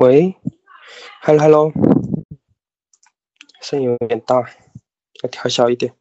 [0.00, 0.34] 喂
[1.20, 1.72] ，hello hello，
[3.60, 4.40] 声音有点大，
[5.22, 5.94] 要调小一点。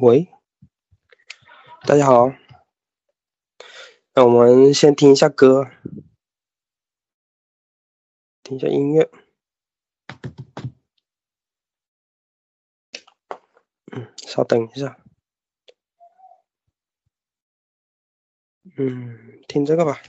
[0.00, 0.28] 喂，
[1.86, 2.32] 大家好，
[4.14, 5.70] 那我们先听一下歌，
[8.42, 9.10] 听一下音乐。
[13.92, 15.03] 嗯，稍等一下。
[18.76, 20.00] 嗯，听这个吧。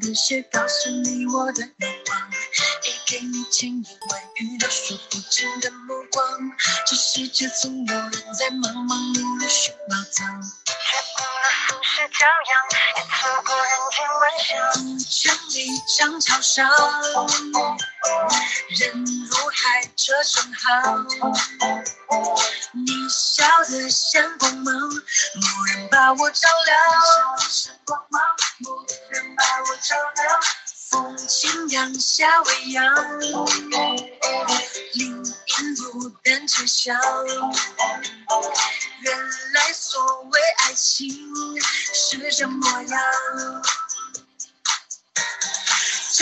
[0.00, 2.30] 的写告诉你我的愿望，
[2.84, 6.22] 也给你千言万语都说不尽的目光。
[6.86, 12.52] 这世界总有人在忙忙碌碌寻宝藏，却过了俗世骄阳，
[12.96, 14.48] 也错过人间万象。
[14.98, 15.56] 千里
[15.96, 16.68] 长桥上，
[18.68, 21.06] 人如海，车成行。
[32.44, 33.20] 未央，
[34.94, 36.96] 林荫路灯沉香。
[39.00, 39.18] 原
[39.54, 41.08] 来所谓爱情
[41.94, 43.00] 是这模样。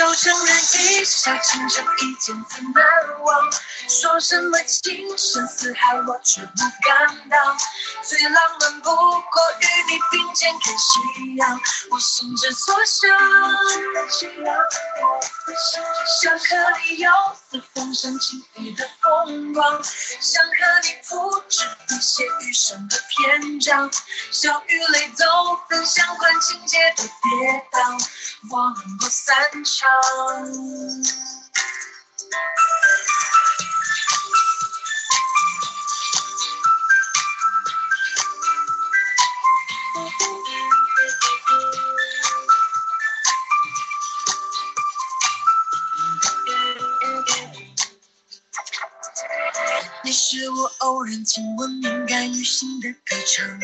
[0.05, 2.85] 就承认一笑倾城，一见自难
[3.23, 3.53] 忘。
[3.89, 7.59] 说什么情深似海，我却不敢当。
[8.03, 9.03] 最浪漫不过
[9.61, 11.59] 与你并肩看夕阳，
[11.91, 13.09] 我心之所向。
[16.21, 16.45] 想和
[16.85, 17.11] 你游
[17.55, 19.81] 的风声起飞的风光，
[20.21, 20.51] 想和
[20.83, 23.89] 你铺纸笔写余生的篇章，
[24.33, 27.11] 笑与泪都分享，管情节的跌
[27.71, 28.09] 宕，
[28.51, 29.89] 忘过散场。
[51.25, 53.61] 亲吻敏感于心的歌唱，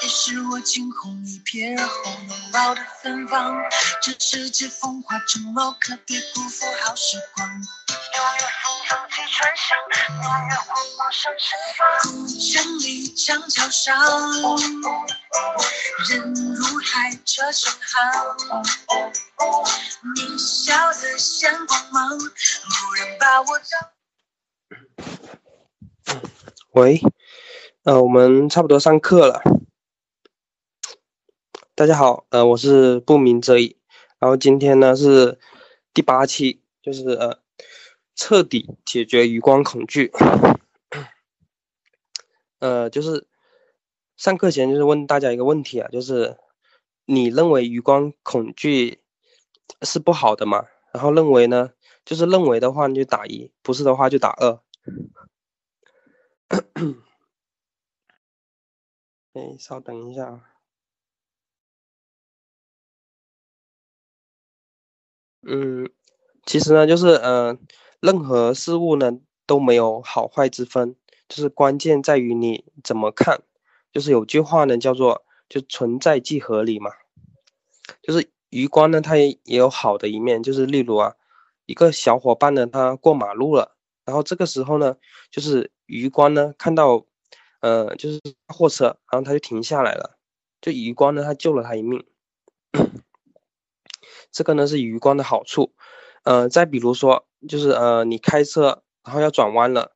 [0.00, 3.54] 也是我惊鸿一瞥后浓貌的芬芳。
[4.00, 7.46] 这世界风华正茂，可别辜负好时光。
[7.48, 9.76] 六月风走起船香，
[10.22, 12.26] 永远光芒上盛放。
[12.28, 13.94] 千里长桥上，
[16.08, 18.00] 人如海，车成行。
[20.16, 22.26] 你笑得像光芒，蓦
[22.98, 23.76] 然把我照。
[26.72, 27.02] 喂，
[27.82, 29.42] 呃，我们差不多上课了。
[31.74, 33.76] 大家好，呃，我是不鸣则已。
[34.18, 35.38] 然后今天呢是
[35.92, 37.40] 第八期，就是呃，
[38.14, 40.12] 彻底解决余光恐惧。
[42.58, 43.26] 呃，就是
[44.16, 46.38] 上课前就是问大家一个问题啊，就是
[47.04, 49.02] 你认为余光恐惧
[49.82, 50.64] 是不好的吗？
[50.94, 51.72] 然后认为呢，
[52.06, 54.58] 就是认为的话你就打一，不是的话就打二。
[59.34, 60.48] 哎，稍等一下啊。
[65.42, 65.90] 嗯，
[66.44, 67.56] 其实呢，就是呃，
[68.00, 69.10] 任何事物呢
[69.46, 70.94] 都没有好坏之分，
[71.28, 73.42] 就是关键在于你怎么看。
[73.92, 76.90] 就是有句话呢叫做“就存在即合理”嘛。
[78.02, 81.14] 就是余光呢，它也也有好的一面，就是例如啊，
[81.66, 84.96] 一个小伙伴呢，他过马路了，然后这个时候呢，
[85.30, 87.04] 就是余光呢看到。
[87.64, 90.18] 呃，就是货车，然后他就停下来了，
[90.60, 92.04] 就余光呢，他救了他一命。
[94.32, 95.72] 这个呢是余光的好处。
[96.24, 99.92] 呃，再比如说，就是呃，你开车，然后要转弯了，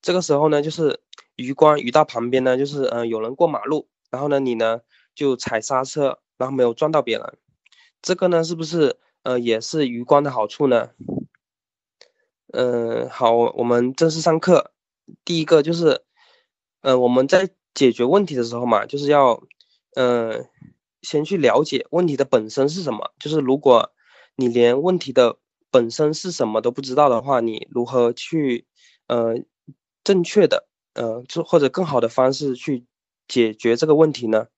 [0.00, 1.00] 这个时候呢，就是
[1.36, 4.80] 余光余到旁边呢，就是呃有人过马路，然后呢你呢
[5.14, 7.36] 就踩刹车，然后没有撞到别人，
[8.00, 10.92] 这个呢是不是呃也是余光的好处呢？
[12.54, 14.72] 嗯，好，我们正式上课。
[15.24, 16.02] 第一个就是。
[16.84, 19.40] 呃，我们在解决问题的时候嘛，就是要，
[19.94, 20.44] 呃，
[21.02, 23.12] 先去了解问题的本身是什么。
[23.20, 23.92] 就是如果
[24.34, 25.38] 你连问题的
[25.70, 28.66] 本身是什么都不知道的话，你如何去，
[29.06, 29.36] 呃，
[30.02, 32.84] 正确的，呃，就或者更好的方式去
[33.28, 34.48] 解决这个问题呢？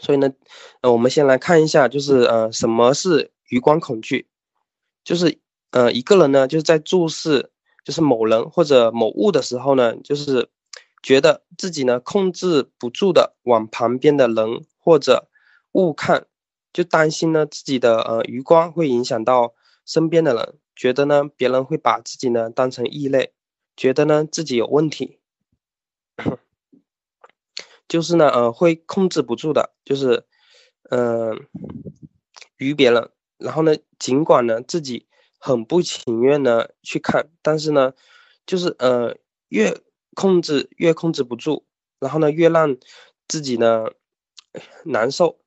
[0.00, 0.32] 所以呢，
[0.80, 4.30] 呃，我们先来看一下，就是呃，什么是余光恐惧？
[5.04, 5.38] 就是
[5.72, 7.50] 呃，一个人呢，就是在注视
[7.84, 10.48] 就是某人或者某物的时候呢，就是
[11.02, 15.28] 觉得自己呢控制不住的往旁边的人或者
[15.72, 16.26] 物看，
[16.72, 19.54] 就担心呢自己的呃余光会影响到
[19.86, 23.32] 身边的人，觉得呢别人会把自己呢当成异类，
[23.76, 25.18] 觉得呢自己有问题。
[27.88, 30.24] 就是呢，呃，会控制不住的，就是，
[30.90, 31.48] 嗯，
[32.56, 35.08] 于别人，然后呢，尽管呢自己
[35.40, 37.94] 很不情愿呢去看，但是呢，
[38.46, 39.16] 就是呃，
[39.48, 39.74] 越
[40.14, 41.64] 控制越控制不住，
[41.98, 42.76] 然后呢，越让
[43.26, 43.86] 自己呢
[44.84, 45.38] 难受，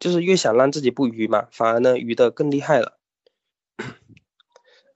[0.00, 2.98] 就是越想让自己不愚嘛，反而呢愚的更厉害了，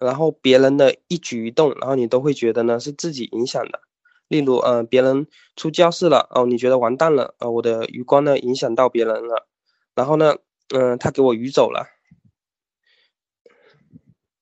[0.00, 3.82] 然后别人的一举一动，然后你都会觉得呢是自己影响的。
[4.28, 5.26] 例如，呃，别人
[5.56, 9.48] 出教室了，哦，你觉得完蛋了，呃，我的余光呢影响到别人了，
[9.94, 10.36] 然后呢，
[10.72, 11.88] 嗯，他给我余走了，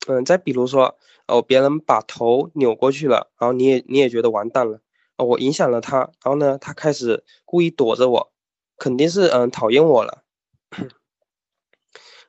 [0.08, 0.96] 嗯，再比如说，
[1.26, 4.81] 哦，别人把头扭过去了，然后你也你也觉得完蛋了，
[5.16, 8.32] 哦，我影响了他，然后呢，他开始故意躲着我，
[8.78, 10.22] 肯定是嗯讨厌我了，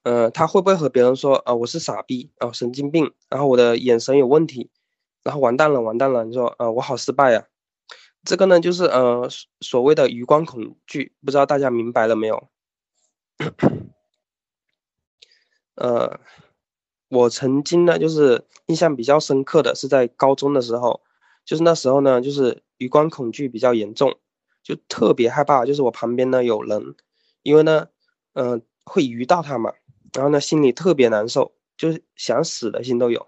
[0.04, 4.70] 嗯， 他会不会和别人说，啊，我是傻逼，哦，神经病，然后我的眼神有问题？
[5.24, 6.24] 然后完蛋了，完蛋了！
[6.26, 7.48] 你说，呃，我好失败呀。
[8.24, 9.28] 这个呢，就是呃
[9.62, 12.50] 所谓的余光恐惧，不知道大家明白了没有？
[15.76, 16.20] 呃，
[17.10, 21.02] 我曾经呢，就是印象比较深刻的是在高中的时候，
[21.44, 24.18] 就是那时候呢，就是余光恐惧比较严重，
[24.64, 26.96] 就特别害怕，就是我旁边呢有人，
[27.44, 27.88] 因为呢，
[28.34, 29.74] 嗯，会余到他嘛，
[30.14, 33.28] 然后呢心里特别难受，就是想死的心都有，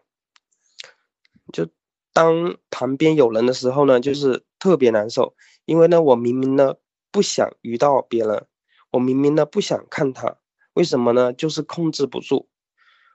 [1.51, 1.67] 就。
[2.13, 6.75] 当旁边有人的时候呢，就是特别难受，因为呢，我明明呢
[7.09, 8.47] 不想遇到别人，
[8.91, 10.35] 我明明呢不想看他，
[10.73, 11.31] 为什么呢？
[11.31, 12.49] 就是控制不住，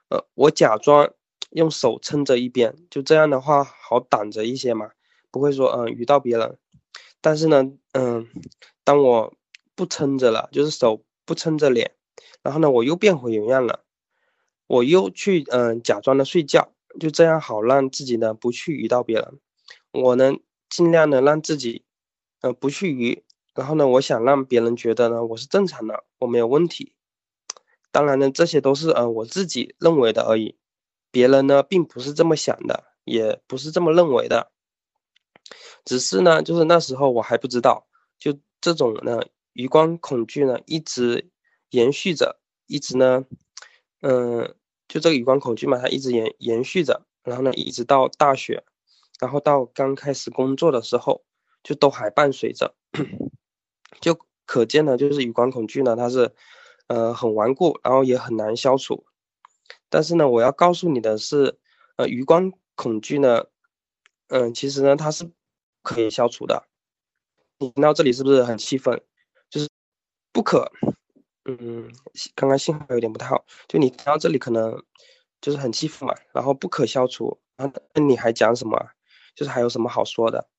[0.09, 1.11] 呃，我假装
[1.51, 4.91] 用手撑着一边，就这样的话好挡着一些嘛，
[5.31, 6.57] 不会说嗯遇到别人，
[7.21, 8.27] 但是呢，嗯，
[8.83, 9.33] 当我
[9.75, 11.91] 不撑着了，就是手不撑着脸，
[12.41, 13.83] 然后呢，我又变回原样了，
[14.67, 16.71] 我又去嗯假装的睡觉。
[16.99, 19.39] 就这样好让自己呢不去遇到别人，
[19.91, 20.33] 我呢
[20.67, 21.83] 尽量的让自己，
[22.41, 26.93] 呃不去遇，然后呢我想让别人觉得呢我是正常的，我没有问题。
[27.97, 30.55] 当然呢这些都是呃我自己认为的而已，
[31.09, 34.51] 别人呢并不是这么想的，也不是这么认为的。
[35.83, 37.87] 只是呢就是那时候我还不知道，
[38.19, 39.21] 就这种呢
[39.53, 41.31] 余光恐惧呢一直
[41.71, 43.25] 延续着，一直呢，
[44.01, 44.53] 嗯。
[44.89, 48.63] 就这个余光恐惧嘛，它一直延延续着，然后呢，一直到大学，
[49.19, 51.25] 然后到刚开始工作的时候，
[51.61, 52.73] 就都还伴随着，
[53.99, 56.33] 就可见呢，就是余光恐惧呢，它是，
[56.87, 59.05] 呃，很顽固，然后也很难消除。
[59.89, 61.59] 但是呢，我要告诉你的是，
[61.95, 63.45] 呃，余光恐惧呢，
[64.27, 65.29] 嗯，其实呢，它是
[65.81, 66.67] 可以消除的。
[67.59, 69.01] 你听到这里是不是很气愤？
[69.49, 69.69] 就是
[70.31, 70.71] 不可。
[71.45, 71.89] 嗯，
[72.35, 74.83] 刚刚信号有点不太好，就你听到这里可能
[75.39, 78.77] 就是很气愤嘛，然后不可消除，然后那你还讲什么？
[79.33, 80.49] 就是还有什么好说的？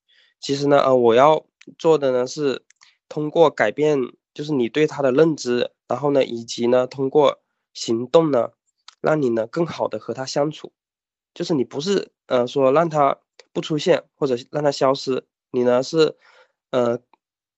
[0.40, 1.44] 其实呢，呃，我要
[1.78, 2.64] 做的呢是
[3.08, 3.98] 通过改变，
[4.34, 7.40] 就是你对他的认知，然后呢，以及呢通过
[7.74, 8.50] 行动呢，
[9.00, 10.72] 让你呢更好的和他相处。
[11.34, 13.18] 就是你不是呃说让他
[13.52, 16.16] 不出现或者让他消失，你呢是
[16.70, 16.98] 呃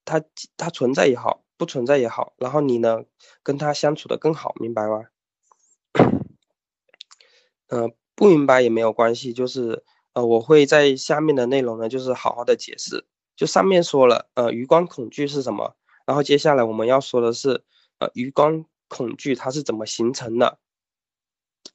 [0.04, 0.22] 他
[0.56, 1.42] 他存在也好。
[1.60, 3.04] 不存在也好，然后你呢，
[3.42, 5.04] 跟他相处的更好，明白吗？
[7.68, 9.84] 嗯， 不明白也没有关系，就是
[10.14, 13.04] 呃，我会在下面的内容呢，就是好好的解释。
[13.36, 15.76] 就上面说了，呃，余光恐惧是什么？
[16.10, 17.62] 然后接下来我们要说的是，
[18.00, 20.58] 呃，余光恐惧它是怎么形成的？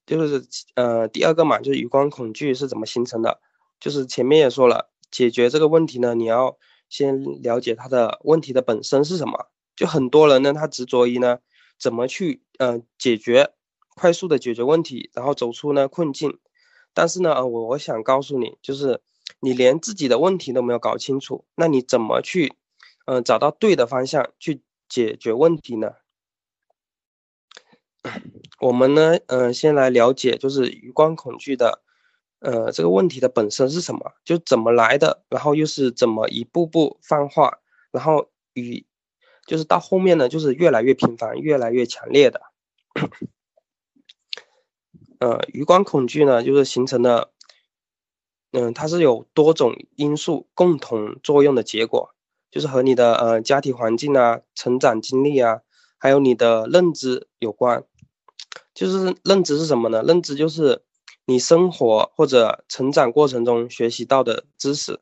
[0.05, 3.39] 就是呃，第二个嘛，就是余光恐惧是怎么形成的？
[3.79, 6.57] 就是前面也说了，解决这个问题呢，你要
[6.89, 9.47] 先了解它的问题的本身是什么。
[9.73, 11.39] 就很多人呢，他执着于呢，
[11.79, 13.53] 怎么去呃解决，
[13.95, 16.39] 快速的解决问题，然后走出呢困境。
[16.93, 18.99] 但是呢，呃，我我想告诉你，就是
[19.39, 22.53] 你连自己的问题都没有搞清楚，那你怎么去，
[23.05, 25.93] 嗯，找到对的方向去解决问题呢？
[28.59, 31.81] 我们呢，嗯，先来了解就是余光恐惧的，
[32.39, 37.59] 呃，这个问题的本身是什么，就怎么来的，然后又是怎么一步步泛化，
[37.91, 38.85] 然后与。
[39.47, 42.41] 就是到后面呢，就是越来越频繁、越来越强烈的。
[45.19, 47.29] 呃，余光恐惧呢，就是形成的，
[48.53, 52.14] 嗯，它是有多种因素共同作用的结果。
[52.55, 55.59] 就是和你的呃家庭环境啊、成长经历啊，
[55.97, 57.83] 还有你的认知有关。
[58.73, 60.01] 就是认知是什么呢？
[60.03, 60.81] 认知就是
[61.25, 65.01] 你生活或者成长过程中学习到的知识。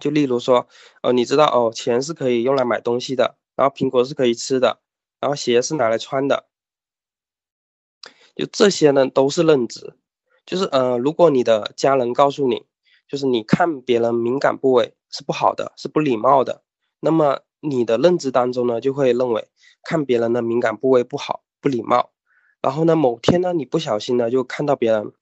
[0.00, 0.66] 就例如说，
[1.02, 4.80] 哦，你知道哦，钱是可以用来买东西的，然后苹果是可以吃的，
[5.20, 6.48] 然后鞋是拿来穿的。
[8.34, 9.94] 就这些呢，都是认知。
[10.44, 12.66] 就是呃，如果你的家人告诉你，
[13.06, 16.64] 就是你看别人敏感部位是不好的，是不礼貌的，
[16.98, 19.46] 那么你的认知当中呢，就会认为
[19.84, 22.10] 看别人的敏感部位不好，不礼貌。
[22.60, 25.12] 然后呢，某天呢，你不小心呢，就看到别人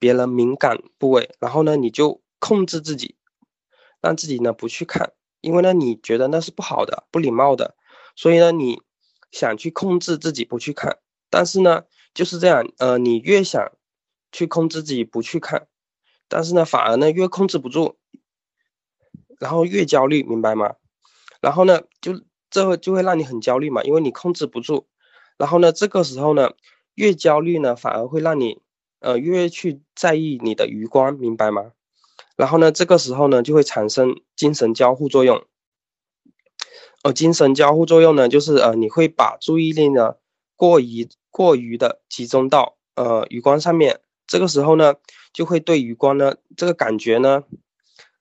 [0.00, 3.14] 别人敏感部位，然后呢，你就控制自己，
[4.00, 7.76] 让自己呢不去看，因为呢，你觉得那是不好的，不礼貌的，
[8.16, 8.82] 所以呢，你
[9.30, 10.98] 想去控制自己不去看，
[11.30, 13.70] 但是呢，就是这样，呃，你越想
[14.32, 15.68] 去控制自己不去看。
[16.26, 17.98] 但是呢，反而呢越控制不住，
[19.38, 20.74] 然后越焦虑，明白吗？
[21.40, 24.86] 然后呢，就这就会让你很焦虑嘛，因为你控制不住。
[25.38, 26.50] 然后呢，这个时候呢，
[26.94, 28.60] 越焦虑呢，反而会让你
[29.00, 31.72] 呃越去在意你的余光，明白吗？
[32.36, 35.44] 然后呢，这个时候呢，就会产生精神交互作用。
[37.02, 40.14] 哦，精神交互作用呢，就是呃你会把注意力呢
[40.54, 44.00] 过于过于的集中到呃余光上面。
[44.28, 44.94] 这个时候呢，
[45.32, 47.42] 就会对余光呢这个感觉呢，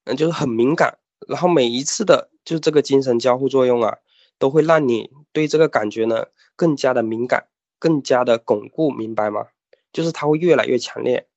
[0.06, 0.98] 嗯，就是很敏感。
[1.28, 3.98] 然后每一次的，就这个精神交互作用啊，
[4.38, 6.25] 都会让你对这个感觉呢
[6.56, 7.48] 更加的敏感，
[7.80, 9.48] 更加的巩固，明白吗？
[9.94, 11.28] 就是它会越来越强烈，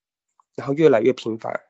[0.55, 1.61] 然后越来越频繁。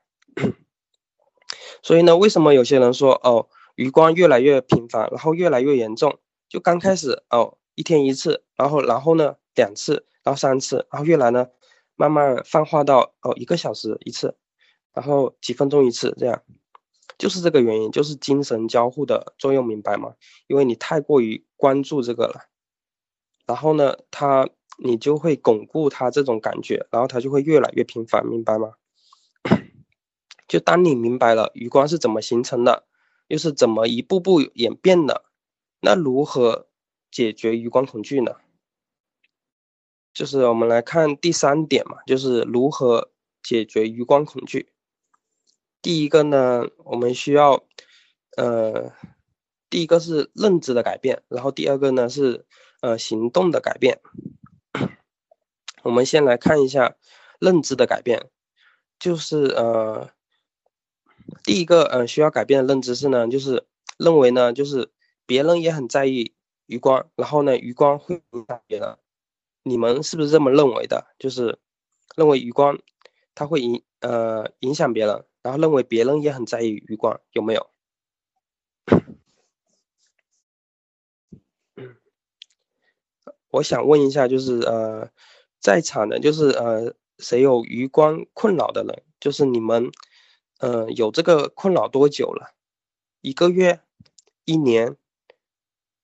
[1.82, 6.18] 所以呢，为什么有些人说哦，余光越来越频繁，然后越来越严重？
[6.48, 11.48] 就刚开始哦，一天一次，然后然后呢两次，然后三次，然后越来呢。
[11.96, 14.36] 慢慢泛化到哦，一个小时一次，
[14.92, 16.42] 然后几分钟一次，这样，
[17.18, 20.14] 就是这个原因，就是精神交互的作用，明白吗？
[20.46, 22.46] 因为你太过于关注这个了，
[23.46, 28.72] 然后呢，他你就会巩固他这种感觉，然后他就会越来越频繁，明白吗？
[30.48, 32.84] 就当你明白了余光是怎么形成的，
[33.28, 35.24] 又是怎么一步步演变的，
[35.80, 36.66] 那如何
[37.10, 38.36] 解决余光恐惧呢？
[40.12, 43.10] 就是我们来看第三点嘛，就是如何
[43.42, 44.73] 解决余光恐惧。
[45.84, 47.62] 第一个呢，我们需要，
[48.38, 48.90] 呃，
[49.68, 52.46] 第一个是认知的改变，然后第二个呢是
[52.80, 54.00] 呃行动的改变。
[55.82, 56.96] 我们先来看一下
[57.38, 58.30] 认知的改变，
[58.98, 60.08] 就是呃，
[61.44, 63.66] 第一个呃需要改变的认知是呢，就是
[63.98, 64.90] 认为呢，就是
[65.26, 66.32] 别人也很在意
[66.64, 68.96] 余光，然后呢余光会影响别人。
[69.62, 71.08] 你们是不是这么认为的？
[71.18, 71.58] 就是
[72.16, 72.78] 认为余光
[73.34, 77.68] 它会影呃影响别人，然后认为别人也很在意余光，有没有？
[83.50, 85.10] 我想问一下，就是呃
[85.60, 89.02] 在场的，就是呃谁有余光困扰的人？
[89.20, 89.90] 就是你们
[90.60, 92.54] 呃有这个困扰多久了？
[93.20, 93.82] 一个月、
[94.46, 94.96] 一年，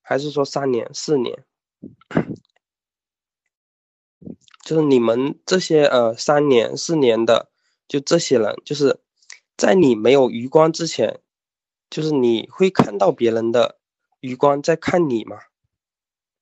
[0.03, 1.47] 还是说三年、四年？
[4.63, 7.51] 就是你们这些呃三年四年的，
[7.89, 9.01] 就这些人，就是
[9.61, 11.21] 在你没有余光之前，
[11.91, 13.79] 就是你会看到别人的
[14.21, 15.37] 余光在看你吗？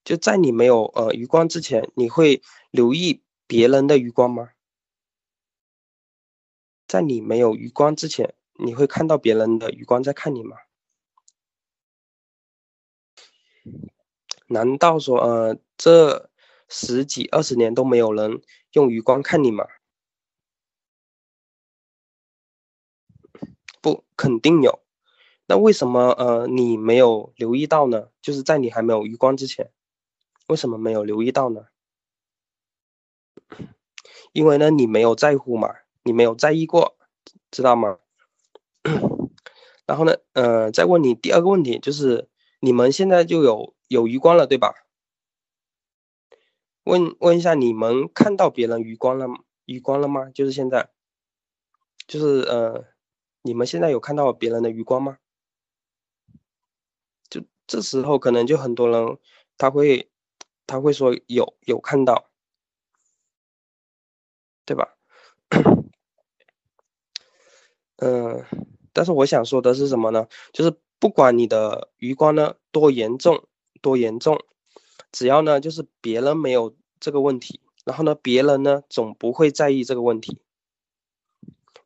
[0.05, 4.51] 就在你没有呃余光之前，你会留意别人的余光吗？
[6.87, 10.57] 在你没有余光之前，你会看到别人的余光在看你吗？
[14.47, 16.31] 难道说呃这？
[16.71, 18.43] 十几二十年都没有人
[18.75, 19.65] 用余光看你吗？
[23.95, 24.81] 不，肯定有。
[25.47, 28.09] 那为什么呃你没有留意到呢？
[28.21, 29.71] 就是在你还没有余光之前，
[30.49, 31.67] 为什么没有留意到呢？
[34.33, 36.99] 因为呢你没有在乎嘛，你没有在意过，
[37.51, 37.99] 知道吗？
[39.87, 42.29] 然后呢，呃，再问你第二个问题，就是
[42.61, 44.75] 你们现在就有有余光了，对吧？
[46.85, 49.27] 问问一下，你们看到别人余光了
[49.65, 50.29] 余光了吗？
[50.31, 50.91] 就是现在，
[52.07, 52.85] 就是呃，
[53.49, 55.17] 你们现在有看到别人的余光吗？
[57.31, 59.19] 就这时候可能就很多人
[59.57, 60.11] 他会
[60.67, 62.29] 他会说有有看到，
[64.67, 64.95] 对吧？
[67.97, 68.45] 嗯，
[68.93, 70.27] 但是我想说的是什么呢？
[70.53, 73.49] 就是不管你的余光呢多严重
[73.81, 74.39] 多严重。
[75.11, 80.39] 只要呢，就是别人没有这个问题，然后呢，别人呢总不会在意这个问题。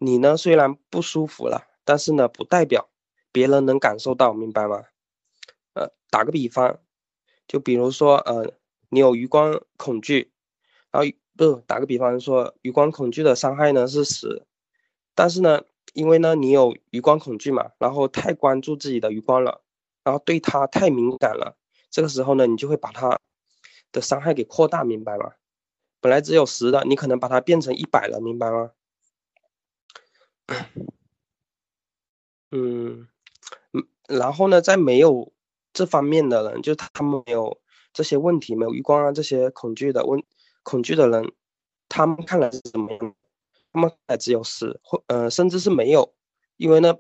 [0.05, 2.89] 你呢虽然不舒服了，但是呢不代表
[3.31, 4.83] 别人能感受到，明白吗？
[5.75, 6.81] 呃，打个比方，
[7.47, 8.53] 就比如说，呃，
[8.89, 10.33] 你有余光恐惧，
[10.91, 14.43] 然后不打个比方说，余光恐惧的伤害呢是十，
[15.15, 15.63] 但是呢，
[15.95, 19.63] 因为呢你有余光恐惧嘛，然后太关注自己的余光了，
[20.03, 21.57] 然后对它太敏感了，
[21.93, 23.17] 这个时候呢，你就会把它
[23.93, 25.31] 的伤害给扩大，明白吗？
[26.01, 28.73] 本来只有十的，你可能把它变成一百了，明白吗？
[32.53, 33.09] 嗯
[33.73, 35.33] 嗯，然后呢，在没有
[35.73, 37.61] 这方面的人，就他们没有
[37.93, 40.23] 这些问题，没有余光啊这些恐惧的问
[40.63, 41.33] 恐惧的人，
[41.89, 43.15] 他们看来是怎么样？
[43.73, 46.15] 他们还只有死或呃，甚至是没有，
[46.59, 46.97] 因为呢，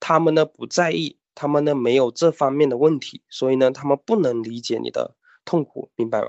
[0.00, 6.28] 他们呢不在意，他们呢没有这方面的问题，所以呢，他们不能理解你的痛苦，明白吗？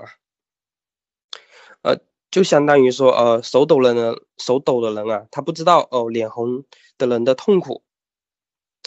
[1.84, 1.98] 呃，
[2.34, 6.64] 就相当于说，呃，手抖的人，手抖的人啊，他不知道哦，脸红
[6.98, 7.84] 的人的痛苦。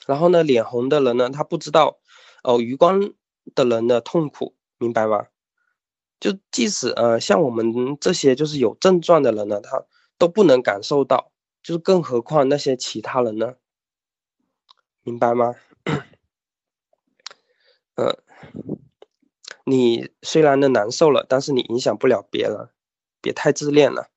[0.05, 2.01] 然后呢，脸红的人呢，他不知道
[2.43, 3.13] 哦，余光
[3.55, 5.29] 的人的痛苦，明白吧？
[6.19, 9.81] 就即使呃，像我们这些就是有症状的人呢，他
[10.19, 11.31] 都不能感受到，
[11.63, 13.55] 就是更何况那些其他人呢？
[15.05, 15.55] 明白吗？
[17.95, 18.13] 嗯，
[19.65, 22.71] 你虽然呢难受了，但是你影响不了别人，
[23.27, 24.09] 别太自恋了。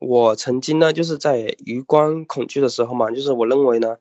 [0.00, 3.98] 我曾经呢，就是在余光恐惧的时候嘛，就是我认为呢，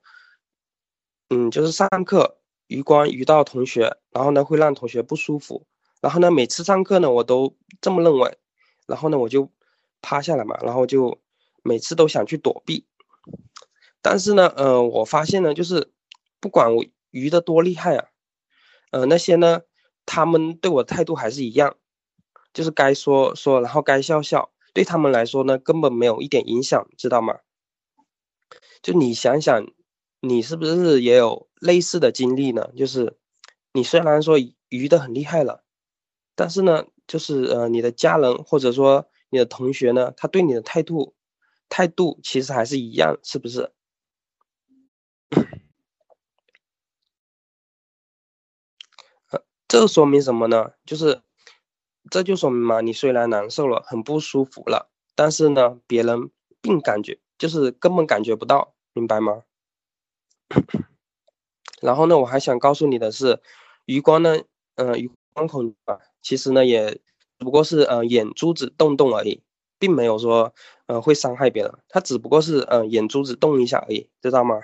[1.30, 5.68] 嗯，就是上课余光遇到同学，然后呢会让同学不舒服，
[6.02, 8.40] 然后呢每次上课呢我都这么认为，
[8.88, 9.52] 然后呢我就
[10.02, 11.20] 趴下来嘛，然后就
[11.62, 12.88] 每次都想去躲避，
[14.02, 15.92] 但是呢，呃，我发现呢，就是
[16.40, 18.08] 不管我余的多厉害啊，
[18.90, 19.62] 呃，那些呢，
[20.08, 21.76] 他们对我的态度还是一样，
[22.58, 24.50] 就是该说说，然后该笑笑。
[24.74, 27.36] 对他们来说呢，根本没有一点影响，知道吗？
[28.82, 29.68] 就你想想，
[30.22, 32.72] 你是不是也有类似的经历呢？
[32.76, 33.16] 就是
[33.74, 34.38] 你虽然说
[34.70, 35.64] 鱼的很厉害了，
[36.36, 41.14] 但是呢，就是呃，你的家人或者说你的同学呢，他对你的态度
[41.70, 43.72] 态度其实还是一样，是不是？
[49.68, 50.72] 这说明什么呢？
[50.86, 51.22] 就是。
[52.10, 56.30] 这就说明嘛，你虽然难受了，很不舒服了，但是呢，别人
[56.62, 59.44] 并感觉就是根本感觉不到，明白吗？
[61.82, 63.42] 然后呢，我还想告诉你的是，
[63.86, 64.38] 余光呢，
[64.76, 69.42] 嗯，余光孔啊，其实呢也只不过是呃眼珠子动动而已，
[69.80, 70.54] 并没有说
[70.88, 74.62] 呃会伤害别人，他只不过是呃眼珠子动一下而已，知道吗？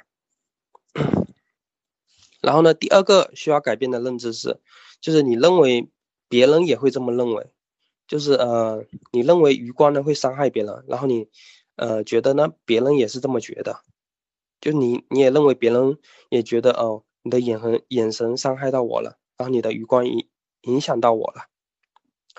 [2.42, 4.60] 然后呢，第二个需要改变的认知是，
[5.02, 5.90] 就是你认为。
[6.34, 7.52] 别人也会这么认为，
[8.08, 11.30] 就是呃，你认为余光呢会伤害别人，然后你
[11.76, 13.82] 呃觉得呢别人也是这么觉得，
[14.60, 20.28] 就你你也认为别人也觉得哦，你的眼神眼神伤害到我了，然后你的余光影
[20.62, 21.44] 影响到我了，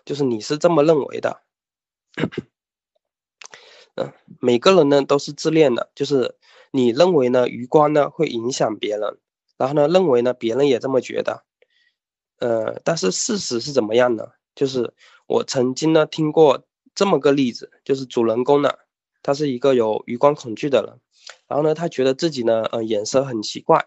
[0.04, 1.42] 就是你是这么认为的。
[3.94, 6.36] 嗯，每个人呢都是自恋的，就是
[6.72, 9.20] 你认为呢余光呢会影响别人，
[9.56, 11.44] 然后呢认为呢别人也这么觉得。
[12.44, 14.28] 呃，但是事实是怎么样呢？
[14.54, 14.92] 就是
[15.26, 16.62] 我曾经呢听过
[16.94, 18.70] 这么个例子，就是主人公呢，
[19.22, 21.00] 他是一个有余光恐惧的人，
[21.48, 23.86] 然后呢，他觉得自己呢，呃，眼神很奇怪，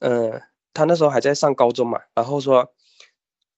[0.00, 0.42] 嗯，
[0.74, 2.74] 他那时候还在上高中嘛，然后说，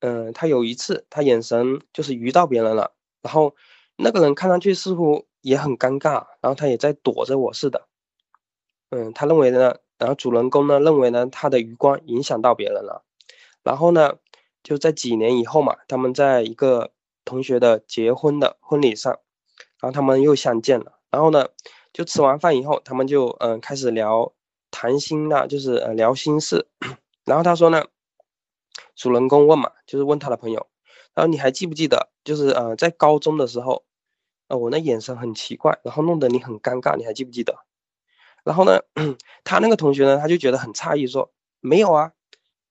[0.00, 3.56] 嗯，他有一次他眼神就是遇到别人了，然后
[3.96, 7.88] 那个人看上去似乎也很尴尬，然后他也在躲着我似的，
[8.90, 13.02] 嗯，他认为呢，然后主人公呢认为呢，他的余光影响到别人了。
[13.64, 14.18] 然后呢，
[14.62, 16.92] 就在几年以后嘛，他们在一个
[17.24, 19.12] 同学的结婚的婚礼上，
[19.80, 21.00] 然后他们又相见了。
[21.10, 21.48] 然后呢，
[21.92, 24.32] 就吃完饭以后，他们就嗯开始聊
[24.70, 26.68] 谈心啊，就是呃聊心事。
[27.24, 27.86] 然后他说呢，
[28.94, 30.66] 主人公问嘛，就是问他的朋友，
[31.14, 33.84] 然后你还记不记得，就是呃在高中的时候，
[34.48, 37.56] 呃我那眼神很奇怪，然后弄得你很尴尬，你还记不记得？
[38.44, 38.80] 然后呢，
[39.42, 42.12] 他那个同学呢，他就觉得很诧异，说没有啊。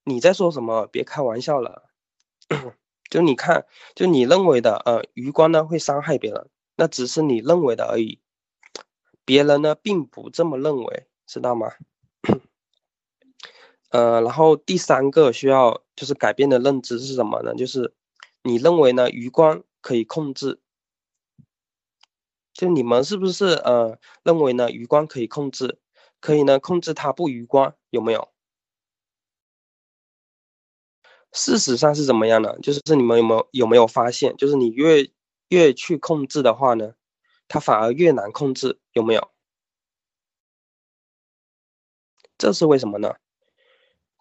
[0.06, 0.86] 你在说什么？
[0.88, 1.90] 别开玩笑了，
[3.10, 8.20] 就你看，就你认为的，呃，余光呢会伤害别人，那只是你认为的而已，
[9.24, 11.72] 别人呢并不这么认为，知道吗？
[13.92, 17.54] 呃，然后第三个需要就是改变的认知是什么呢？
[17.56, 17.94] 就是
[18.42, 20.60] 你认为呢余光可以控制，
[22.54, 25.80] 就你们是不是呃认为呢余光可以控制，
[26.20, 28.33] 可以呢控制它不余光，有没有？
[31.34, 32.58] 事实上是怎么样呢？
[32.60, 35.10] 就是你们有没有有没有发现，就是你越
[35.50, 36.94] 越去控制的话呢，
[37.48, 39.30] 它反而越难控制，有没有？
[42.38, 43.16] 这是为什么呢？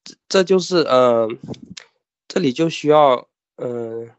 [0.05, 1.29] 这这就是呃，
[2.29, 4.11] 这里就需要嗯，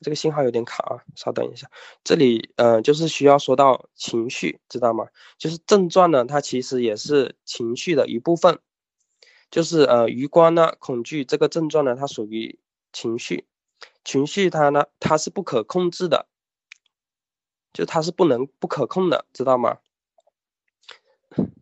[0.00, 1.70] 这个信号有点卡啊，稍等一下。
[2.04, 5.08] 这里呃，就是需要说到情绪，知道吗？
[5.36, 8.60] 就是症状呢，它其实也是情绪的一部分。
[9.50, 12.58] 就是呃，余光呢，恐惧这个症状呢，它属于
[12.92, 13.46] 情绪，
[14.04, 16.26] 情绪它呢，它是不可控制的，
[17.72, 19.78] 就它是不能不可控的，知道吗？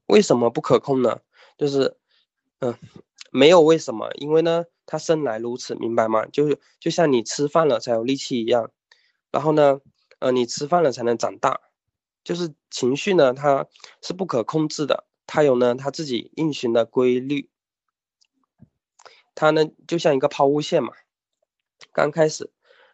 [0.07, 1.21] 为什么不可控呢？
[1.57, 1.97] 就是，
[2.61, 2.77] 嗯，
[3.31, 6.27] 没有为什么，因为呢，它生来如此，明白吗？
[6.27, 8.71] 就是就像你吃饭了才有力气一样，
[9.31, 9.81] 然后呢，
[10.19, 11.61] 呃，你吃饭了才能长大，
[12.25, 13.67] 就是情绪呢，它
[14.03, 17.49] 是不可控制的，它有呢它自己运行的规律。
[19.41, 20.93] 它呢，就像一个抛物线嘛，
[21.93, 22.51] 刚开始，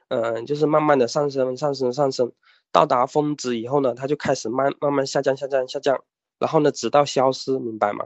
[0.08, 2.30] 嗯，就是慢慢的上升，上升，上升，
[2.70, 6.04] 到达峰值以后呢，它就开始慢慢慢下降，下降，下降，
[6.38, 8.04] 然后呢，直到消失，明白吗？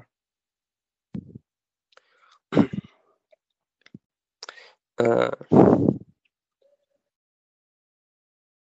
[4.98, 5.36] 嗯，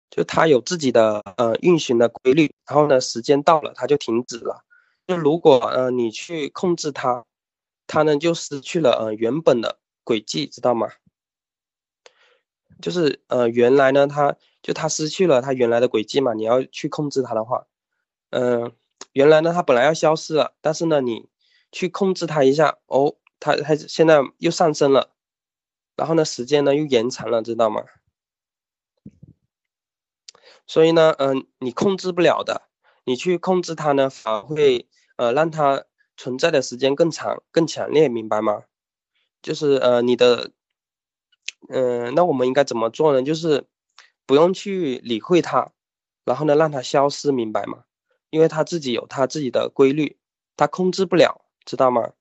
[0.09, 4.63] 就它有自己的呃运行的规律，然后呢，时间到了，它就停止了。
[5.05, 7.25] 就如果呃你去控制它。
[7.87, 10.89] 它呢就失去了呃原本的轨迹，知道吗？
[12.81, 17.65] 就是呃原来呢它就它失去了它原来的轨迹嘛，你要去控制它的话，
[18.31, 18.73] 嗯，
[19.13, 21.29] 原来呢它本来要消失了，但是呢你
[21.71, 25.11] 去控制它一下，哦，它它现在又上升了，
[25.95, 27.83] 然后呢时间呢又延长了，知道吗？
[30.67, 32.63] 所以呢，嗯，你控制不了的，
[33.05, 35.85] 你去控制它呢，反而会呃让它。
[36.17, 38.63] 存在的时间更长、更强烈，明白吗？
[39.41, 40.51] 就是呃，你的，
[41.69, 43.21] 嗯，那我们应该怎么做呢？
[43.21, 43.65] 就是
[44.25, 45.71] 不用去理会它，
[46.23, 47.83] 然后呢，让它消失，明白吗？
[48.29, 50.17] 因为它自己有它自己的规律，
[50.57, 52.13] 它控制不了，知道吗？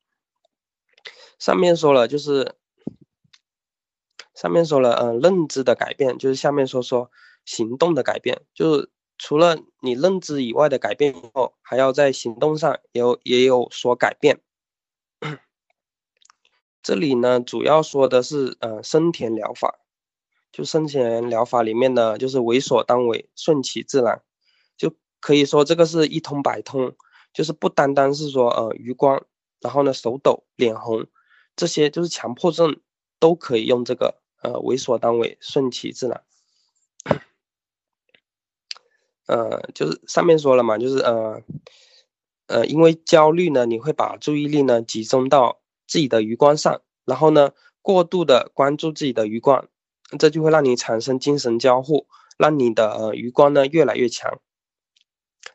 [1.38, 2.54] 上面说了，就是
[4.34, 7.10] 上面说了，嗯，认知的改变，就是下面说说
[7.44, 8.90] 行动的改变，就是。
[9.26, 14.42] 除了你认知以外的改变后，还要在行动上有也有所改变。
[16.82, 19.78] 这里呢，主要说的是呃生田疗法，
[20.52, 24.20] 就生田疗法里面的就是为所当为，顺其自然，
[24.76, 26.94] 就可以说这个是一通百通，
[27.32, 29.24] 就是不单单是说呃余光，
[29.58, 31.06] 然后呢手抖、脸红
[31.56, 32.78] 这些就是强迫症
[33.18, 36.22] 都可以用这个呃为所当为，顺其自然。
[39.26, 41.42] 呃，就是上面说了嘛，就是呃，
[42.46, 49.68] 呃，因为焦虑呢，你会把注意力呢集中到自己的余光上，然后呢，过度的关注自己的余光，
[50.18, 52.06] 这就会让你产生精神交互，
[52.36, 54.40] 让你的呃余光呢越来越强。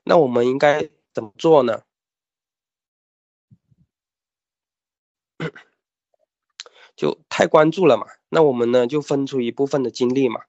[0.03, 1.81] 那我们应该怎么做呢？
[6.95, 10.41] 就太关注了嘛，那我们呢就分出一部分的精力嘛。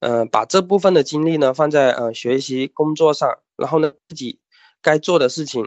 [0.00, 4.38] 嗯，把这部分的精力呢放在呃学习工作上，然后呢自己
[4.80, 5.66] 该做的事情，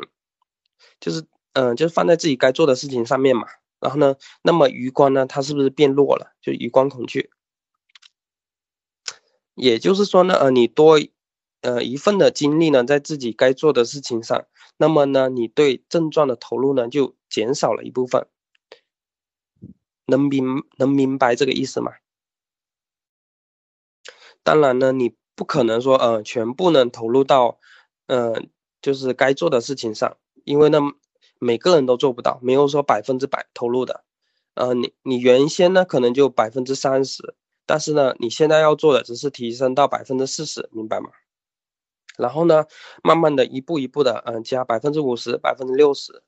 [0.99, 3.47] 就是嗯就是放在自己该做的事情上面嘛。
[3.81, 6.33] 然后呢，那么余光呢，它是不是变弱了？
[6.41, 7.29] 就余光恐惧。
[9.55, 10.99] 也就是说呢，呃你多
[11.61, 14.45] 呃一份的精力呢在自己该做的事情上，
[14.77, 18.27] 那么呢你对症状的投入呢就减少了一部分。
[20.05, 21.91] 能明能明白这个意思吗？
[24.43, 27.59] 当然呢，你不可能说，呃，全部能投入到，
[28.07, 28.49] 嗯，
[28.81, 30.79] 就是该做的事情上，因为呢，
[31.39, 34.03] 每个人都做不到，没有说百分之百投入的，
[34.55, 41.09] 呃，你你原先呢可能就百分之三十，但是呢，你现在要做的只是提升到百分之四十，明白吗？
[42.17, 42.65] 然后呢，
[43.03, 46.21] 慢慢的一步一步的，嗯，加百分之五十、百分之六十，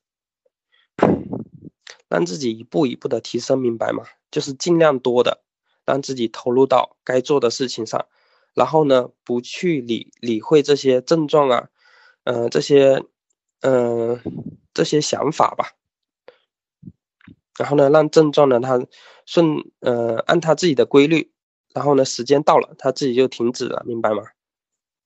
[2.08, 4.04] 让自己一步一步的提升，明白吗？
[4.30, 5.42] 就是尽量多的。
[5.86, 8.06] 让自己投入到该做的事情上，
[8.54, 11.68] 然后呢，不去理理会这些症状啊，
[12.24, 13.02] 嗯，这些，
[13.60, 14.20] 嗯，
[14.72, 15.72] 这些想法吧。
[17.58, 18.84] 然后呢，让症状呢，它
[19.26, 19.46] 顺，
[19.80, 21.30] 呃，按它自己的规律，
[21.74, 24.22] 然后呢，时间到了，它自己就停止了，明白吗？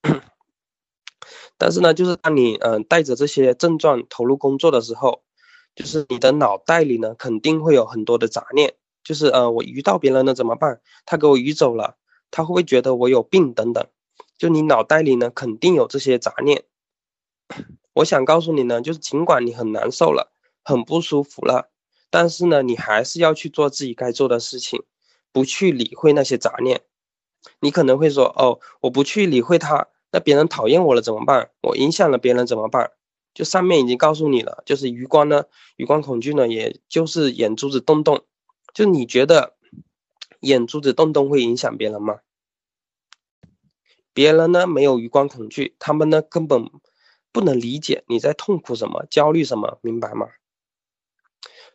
[1.59, 5.23] 但是呢，就是当你，嗯，带着这些症状投入工作的时候，
[5.75, 8.75] 就是你的脑袋里呢，肯定会有很多的杂念。
[9.09, 10.83] 就是呃，我鱼到别人了怎么办？
[11.07, 11.97] 他给我鱼走了，
[12.31, 13.87] 他会不会觉得我有病等等？
[14.37, 16.64] 就你脑袋里呢，肯定有这些杂念。
[17.94, 20.31] 我想告诉你呢，就是尽管你很难受了，
[20.62, 21.71] 很不舒服了，
[22.11, 24.83] 但是呢，你还是要去做自己该做的事情，
[25.33, 26.83] 不去理会那些杂念。
[27.61, 31.49] 你可能会说，哦，我不去理会他，那别人讨厌我了怎么办？
[31.62, 32.90] 我影响了别人怎么办？
[33.33, 35.44] 就上面已经告诉你了，就是余光呢，
[35.77, 38.23] 余光恐惧呢，也就是眼珠子动动。
[38.79, 39.57] 就你觉得
[40.38, 42.21] 眼珠子动动会影响别人吗？
[44.12, 46.71] 别人呢没有余光恐惧，他们呢根本
[47.33, 50.29] 不能理解你在痛苦什么、焦虑什么，明白吗？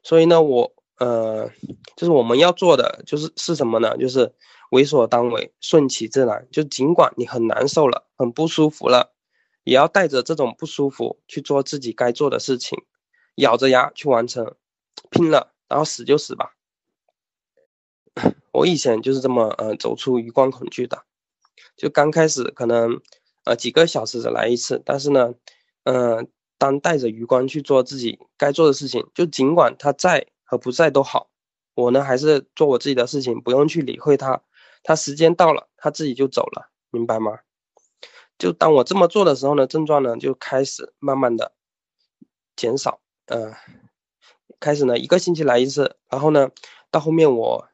[0.01, 1.49] 所以呢，我呃，
[1.97, 3.97] 就是我们要做的就是是什么呢？
[3.97, 4.33] 就是
[4.71, 6.47] 为所当为，顺其自然。
[6.53, 9.13] 就尽管你很难受了，很不舒服了。
[9.65, 12.79] 也要带着这种不舒服去做自己该做的事情，
[13.35, 14.55] 咬着牙去完成，
[15.11, 16.55] 拼了，然后死就死吧。
[18.51, 21.03] 我以前就是这么呃走出余光恐惧的，
[21.75, 23.01] 就刚开始可能
[23.45, 25.33] 呃几个小时来一次，但是呢，
[25.83, 31.29] 嗯，当带着余光去做自己该做的事情，就尽管他在和不在都好，
[31.73, 34.41] 我呢还是做我自己的事情，不用去理会他，
[34.83, 37.39] 他时间到了，他自己就走了，明白吗？
[38.37, 41.53] 就当我这么做的时候呢，症状呢就开始慢慢的
[42.55, 43.53] 减少，呃，
[44.59, 46.49] 开始呢一个星期来一次，然后呢
[46.91, 47.67] 到后面我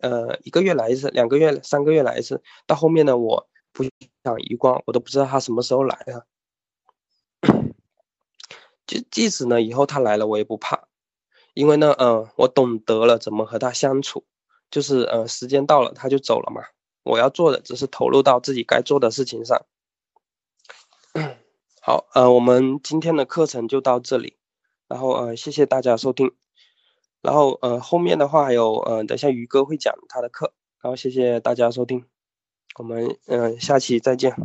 [0.00, 3.84] 呃一个月来一次，两个月、三个月来一次，到后面呢我不
[4.22, 6.26] 想余光，我都不知道他什么时候来了。
[8.86, 10.88] 就即使呢以后他来了，我也不怕，
[11.54, 14.24] 因为呢，嗯，我懂得了怎么和他相处，
[14.70, 16.62] 就是呃时间到了他就走了嘛，
[17.02, 19.64] 我要做的只是投入到自己该做的事情上。
[21.80, 24.36] 好，呃，我们今天的课程就到这里，
[24.88, 26.32] 然后呃，谢谢大家收听，
[27.24, 32.04] 然后呃，后面的话还有呃，等下于哥会讲他的课，然后谢谢大家收听，
[32.78, 34.36] 我们嗯，下期再见。